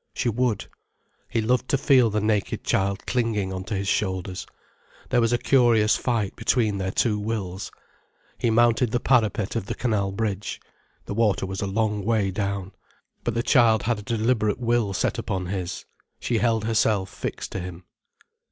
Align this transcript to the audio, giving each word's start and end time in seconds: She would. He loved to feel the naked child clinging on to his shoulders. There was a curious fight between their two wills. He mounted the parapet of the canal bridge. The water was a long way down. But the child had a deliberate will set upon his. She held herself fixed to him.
She 0.15 0.29
would. 0.29 0.65
He 1.29 1.41
loved 1.41 1.69
to 1.69 1.77
feel 1.77 2.09
the 2.09 2.19
naked 2.21 2.63
child 2.63 3.05
clinging 3.05 3.53
on 3.53 3.63
to 3.65 3.75
his 3.75 3.87
shoulders. 3.87 4.47
There 5.09 5.21
was 5.21 5.31
a 5.31 5.37
curious 5.37 5.95
fight 5.95 6.35
between 6.35 6.79
their 6.79 6.89
two 6.89 7.19
wills. 7.19 7.71
He 8.39 8.49
mounted 8.49 8.89
the 8.89 8.99
parapet 8.99 9.55
of 9.55 9.67
the 9.67 9.75
canal 9.75 10.11
bridge. 10.11 10.59
The 11.05 11.13
water 11.13 11.45
was 11.45 11.61
a 11.61 11.67
long 11.67 12.03
way 12.03 12.31
down. 12.31 12.71
But 13.23 13.35
the 13.35 13.43
child 13.43 13.83
had 13.83 13.99
a 13.99 14.01
deliberate 14.01 14.57
will 14.59 14.91
set 14.93 15.19
upon 15.19 15.45
his. 15.45 15.85
She 16.19 16.39
held 16.39 16.63
herself 16.65 17.11
fixed 17.11 17.51
to 17.51 17.59
him. 17.59 17.83